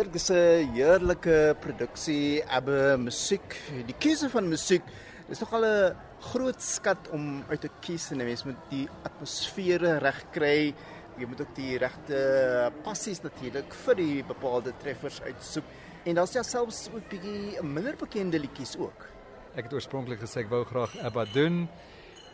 [0.00, 3.56] Dit is 'n heerlike produksie, abbe musiek.
[3.84, 4.82] Die keuse van musiek
[5.28, 10.24] is nogal 'n groot skat om uit te kies en mens moet die atmosfere reg
[10.32, 10.74] kry.
[11.18, 15.64] Jy moet ook die regte passies natuurlik vir die bepaalde treffers uitsoek.
[16.04, 19.06] En daar's ja selfs ook bietjie minder bekende liedjies ook.
[19.54, 21.68] Ek het oorspronklik gesê ek wou graag Abba doen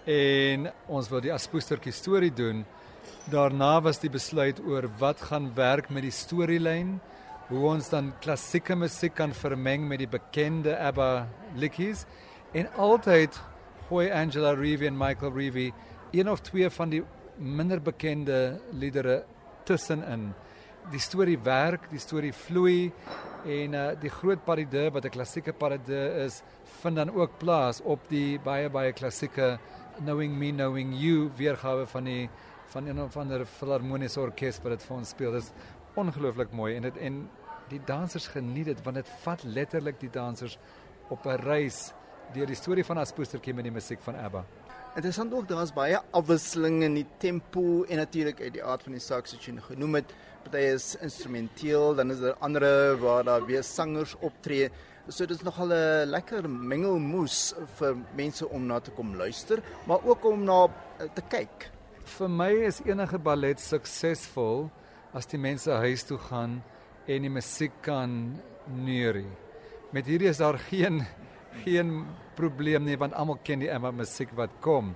[0.05, 2.65] en ons wil die Aspoestertjie storie doen.
[3.31, 7.01] Daarna was die besluit oor wat gaan werk met die storielyn,
[7.47, 11.11] hoe ons dan klassieke musiek kan vermeng met die bekende ABBA
[11.55, 12.03] liedjies
[12.59, 13.39] en altyd
[13.87, 15.69] gooi Angela Reevy en Michael Reevy
[16.11, 17.05] een of twee van die
[17.37, 19.21] minder bekende liedere
[19.69, 20.33] tussenin.
[20.91, 22.91] Die storie werk, die storie vloei
[23.47, 26.43] en uh, die groot parade wat 'n klassieke parade is,
[26.83, 29.59] vind dan ook plaas op die baie baie klassieke
[29.99, 32.31] Knowing Me Knowing You weergawe van die
[32.67, 35.33] van een of ander filharmoniese orkes wat dit vir ons speel.
[35.33, 35.53] Dit is
[35.95, 37.29] ongelooflik mooi en dit en
[37.71, 40.59] die dansers geniet dit want dit vat letterlik die dansers
[41.11, 41.93] op 'n reis
[42.35, 44.45] deur die storie van Aspoestertjie met die musiek van ABBA.
[44.97, 49.01] Interessant ook daar's baie afwisseling in die tempo en natuurlik uit die aard van die
[49.01, 50.15] saak soos jy genoem het.
[50.43, 54.71] Party is instrumenteel, dan is daar ander waar daar weer sangers optree.
[55.09, 59.99] So dit is nogal 'n lekker mengelmoes vir mense om na te kom luister, maar
[60.05, 60.65] ook om na
[60.99, 61.71] eh, te kyk.
[62.05, 64.71] Vir my is enige ballet suksesvol
[65.13, 66.63] as die mense huis toe gaan
[67.07, 69.29] en die musiek kan neurie.
[69.95, 71.05] Met hierdie is daar geen
[71.65, 72.05] geen
[72.37, 74.95] probleem nie want almal ken die Emma musiek wat kom.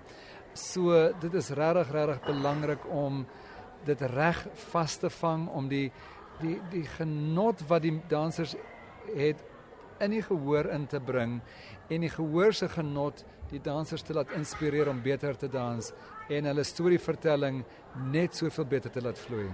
[0.55, 3.25] So dit is regtig regtig belangrik om
[3.87, 5.89] dit reg vas te vang om die
[6.41, 8.57] die die genot wat die dansers
[9.15, 9.41] het
[10.01, 11.41] in die gehoor in te bring
[11.89, 15.93] en die gehoor se genot die dansers te laat inspireer om beter te dans
[16.29, 17.65] en hulle storievertelling
[18.13, 19.49] net soveel beter te laat vloei.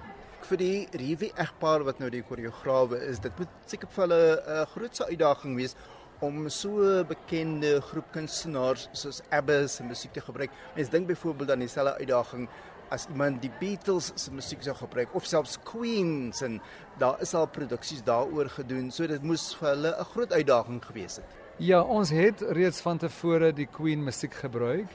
[0.47, 4.19] Vir die Rivi egpaar wat nou die koreograwe is, dit moet seker vir hulle
[4.55, 5.75] 'n grootse uitdaging wees
[6.21, 10.51] om so bekende groep kunstenaars soos ABBA se musiek te gebruik.
[10.77, 12.49] Mens dink byvoorbeeld aan dieselfde uitdaging
[12.91, 16.61] as iemand die Beatles se musiek sou gebruik of selfs Queen se
[16.99, 18.93] daar is al produksies daaroor gedoen.
[18.93, 21.27] So dit moes vir hulle 'n groot uitdaging gewees het.
[21.59, 24.87] Ja, ons het reeds van tevore die Queen musiek gebruik.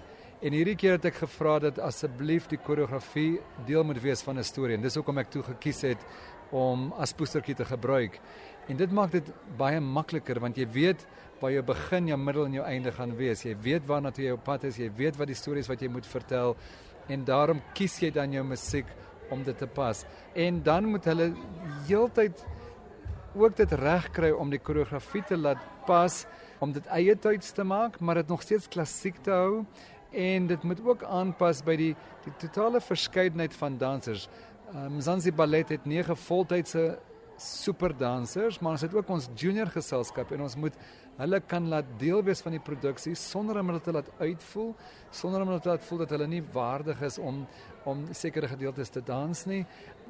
[0.42, 3.36] En hierdie keer het ek gevra dat asseblief die koreografie
[3.68, 6.02] deel moet wees van 'n storie en dis hoekom ek toe gekies het
[6.50, 8.20] om as poestertjie te gebruik.
[8.68, 11.06] En dit maak dit baie makliker want jy weet
[11.40, 13.44] waar jou begin, jou middel en jou einde gaan wees.
[13.44, 15.88] Jy weet waarna toe jy op pad is, jy weet wat die stories wat jy
[15.88, 16.58] moet vertel
[17.08, 18.88] en daarom kies jy dan jou musiek
[19.30, 20.06] om dit te pas.
[20.34, 21.36] En dan moet hulle
[21.88, 22.46] heeltyd
[23.36, 26.26] ook dit reg kry om die koreografie te laat pas
[26.60, 29.66] om dit eie tyds te maak, maar dit nog steeds klassiek te hou
[30.12, 31.92] en dit moet ook aanpas by die
[32.26, 34.28] die totale verskeidenheid van dansers.
[34.74, 37.00] Um, Mzansi Ballet het 9 voltydse
[37.42, 40.76] superdansers, maar ons het ook ons junior geselskap en ons moet
[41.18, 44.76] hulle kan laat deel wees van die produksie sonder om hulle te laat uitvoel,
[45.10, 47.46] sonder om hulle te laat voel dat hulle nie waardig is om
[47.90, 49.64] om sekere gedeeltes te dans nie,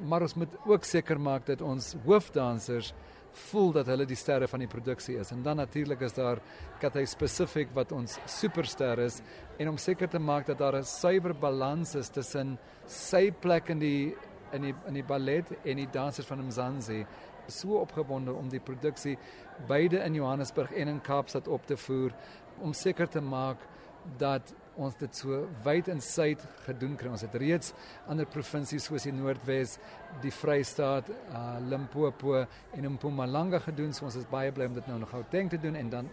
[0.04, 2.92] maar ons moet ook seker maak dat ons hoofdansers
[3.32, 5.30] voel dat hulle die sterre van die produksie is.
[5.32, 6.40] En dan natuurlik is daar
[6.80, 9.20] Kathy spesifiek wat ons superster is
[9.58, 13.78] en om seker te maak dat daar 'n suiwer balans is tussen sy plek in
[13.78, 14.14] die
[14.52, 17.06] in die in die ballet en die dansers van Mzansi
[17.46, 19.18] so opgewonde om die produksie
[19.66, 22.12] beide in Johannesburg en in Kaapstad op te voer
[22.60, 23.56] om seker te maak
[24.18, 27.10] dat ons dit so wyd en suid gedoen kry.
[27.12, 27.72] Ons het reeds
[28.10, 29.78] ander provinsies soos die Noordwes,
[30.22, 33.92] die Vrystaat, uh, Limpopo en Mpumalanga gedoen.
[33.92, 36.10] So ons is baie bly om dit nou nog gou te doen en dan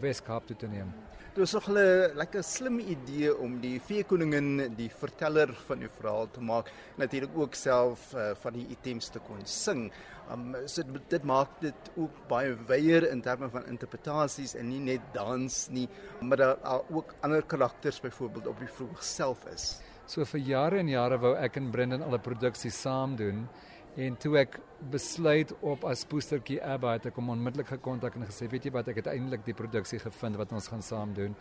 [0.00, 0.90] Weskaap toe te neem.
[1.36, 6.30] Dit was nog 'n lekker slim idee om die veekoningin die verteller van die verhaal
[6.30, 6.72] te maak.
[6.96, 9.92] Natuurlik ook self uh, van die items te kon sing.
[10.32, 14.80] Um so dit, dit maak dit ook baie wyeer in terme van interpretasies en nie
[14.80, 15.88] net dans nie,
[16.20, 19.76] maar daar ook ander karakters byvoorbeeld op die vroeg self is.
[20.06, 23.48] So vir jare en jare wou ek en Brendan al 'n produksie saam doen
[23.96, 24.58] En toe ek
[24.92, 28.90] besluit op as poestertjie Abba het ek hom onmiddellik gekontak en gesê, weet jy wat,
[28.92, 31.32] ek het eintlik die produksie gevind wat ons gaan saam doen.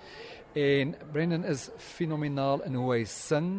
[0.56, 1.68] En Brendan is
[1.98, 3.50] fenomenaal in hoe hy sing,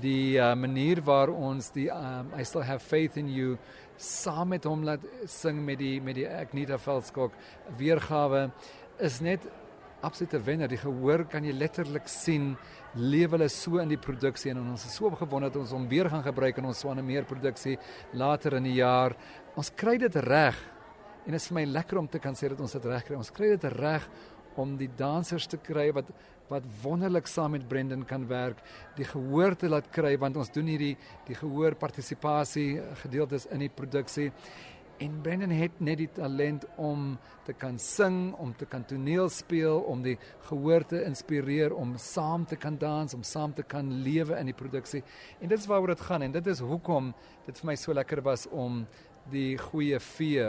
[0.00, 3.54] die uh, manier waar ons die um, I still have faith in you
[4.00, 7.34] saam met hom laat sing met die met die Agneta Veldskog
[7.78, 8.48] weergawe
[8.98, 9.46] is net
[10.04, 10.68] absolute wenner.
[10.68, 12.52] Die gehoor kan jy letterlik sien
[12.94, 16.10] lewe hulle so in die produksie en ons is so opgewonde dat ons hom weer
[16.12, 17.78] gaan gebruik in ons swane meer produksie
[18.12, 19.16] later in die jaar.
[19.58, 20.58] Ons kry dit reg.
[21.24, 23.16] En dit is vir my lekker om te kan sê dat ons dit reg kry.
[23.16, 24.04] Ons kry dit reg
[24.60, 26.12] om die dansers te kry wat
[26.50, 28.58] wat wonderlik saam met Brendan kan werk,
[28.98, 30.92] die gehoor te laat kry want ons doen hierdie
[31.24, 34.28] die gehoor partisipasie gedeeltes in die produksie
[35.02, 39.80] En Brendan het net die talent om te kan sing, om te kan toneel speel,
[39.90, 40.14] om die
[40.46, 44.54] gehoor te inspireer, om saam te kan dans, om saam te kan lewe in die
[44.54, 45.02] produksie.
[45.40, 47.10] En dit is waaroor dit gaan en dit is hoekom
[47.46, 48.84] dit vir my so lekker was om
[49.32, 50.46] die goeie vee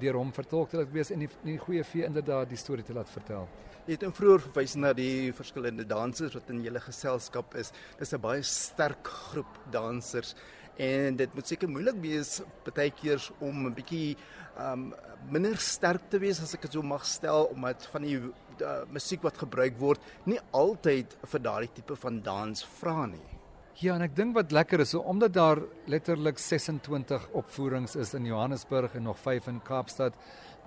[0.00, 2.96] deur hom vertolk te laat wees en die, die goeie vee inderdaad die storie te
[2.96, 3.48] laat vertel.
[3.86, 7.72] Jy het vroeër verwys na die verskillende dansers wat in julle geselskap is.
[7.98, 10.34] Dis 'n baie sterk groep dansers
[10.76, 14.16] en dit moet seker moeilik wees baie keer om 'n bietjie
[14.58, 14.94] um
[15.30, 19.22] minder sterk te wees as ek dit so mag stel omdat van die uh, musiek
[19.22, 23.35] wat gebruik word nie altyd vir daardie tipe van dans vra nie.
[23.76, 25.58] Ja, en ek dink wat lekker is, so omdat daar
[25.92, 30.16] letterlik 26 opvoerings is in Johannesburg en nog 5 in Kaapstad,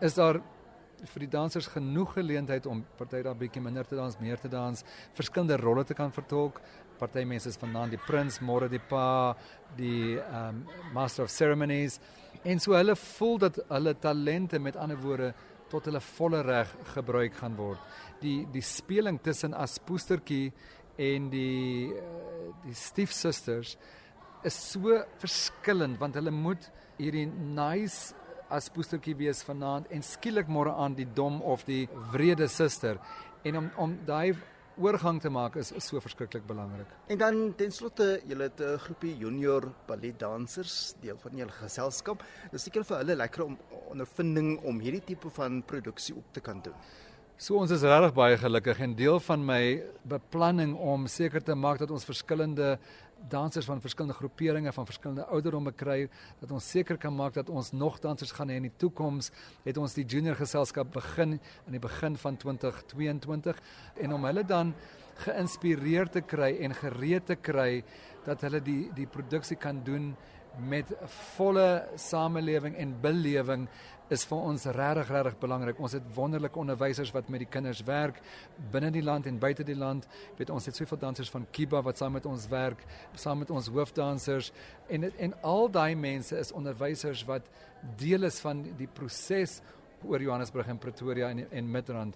[0.05, 0.37] is daar
[0.99, 4.85] vir die dansers genoeg geleentheid om party daar bietjie minder te dans, meer te dans,
[5.17, 6.61] verskillende rolle te kan vertolk.
[7.01, 9.33] Party mense is vanaand die prins, môre die pa,
[9.79, 10.61] die um
[10.93, 11.97] master of ceremonies.
[12.45, 15.33] En so hulle voel dat hulle talente met ander woorde
[15.69, 17.81] tot hulle volle reg gebruik gaan word.
[18.21, 20.51] Die die speling tussen as poestertjie
[20.99, 23.77] en die eh, die stiefsusters
[24.43, 26.69] is so verskillend want hulle moet
[26.99, 28.15] hierdie nice
[28.49, 32.99] as poestertjie wees vanaand en skielik môre aan die dom of die wrede suster
[33.47, 34.35] en om om daai
[34.79, 36.87] oorgang te maak is, is so verskriklik belangrik.
[37.11, 42.23] En dan ten slotte, julle het 'n groepie junior balletdansers deel van julle geselskap.
[42.51, 43.57] Dis seker vir hulle lekker om
[43.91, 46.75] ondervinding om hierdie tipe van produksie op te kan doen.
[47.39, 49.61] So ons is regtig baie gelukkig en deel van my
[50.11, 52.73] beplanning om seker te maak dat ons verskillende
[53.31, 56.09] dansers van verskillende groeperinge van verskillende ouderdomme kry
[56.41, 59.31] dat ons seker kan maak dat ons nog dansers gaan hê in die toekoms.
[59.63, 63.63] Het ons die junior geselskap begin aan die begin van 2022
[64.03, 64.75] en om hulle dan
[65.23, 67.85] geïnspireer te kry en gereed te kry
[68.27, 70.11] dat hulle die die produksie kan doen
[70.59, 70.91] met
[71.35, 73.67] volle samelewing en belewing
[74.13, 75.79] is vir ons regtig regtig belangrik.
[75.79, 78.17] Ons het wonderlike onderwysers wat met die kinders werk
[78.73, 80.07] binne die land en buite die land.
[80.37, 82.81] Weet ons het soveel dansers van Kiba wat saam met ons werk,
[83.13, 84.51] saam met ons hoofdansers
[84.89, 87.49] en en al daai mense is onderwysers wat
[87.97, 89.59] deel is van die proses
[90.03, 92.15] oor Johannesburg en Pretoria en en Midrand.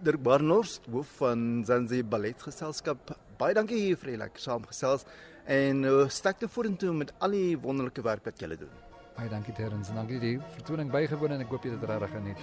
[0.00, 3.10] Dirk Barnard, hoof van Zanzi Balletgeselskap.
[3.36, 5.04] Baie dankie hier vir die lekker saamgesels
[5.44, 8.74] en uh, sterkte vorentoe met al die wonderlike werk wat julle doen.
[9.16, 12.10] Baie dankie Terrens en dankie die vertoning bygewoon en ek hoop jy het dit regtig
[12.16, 12.38] geniet.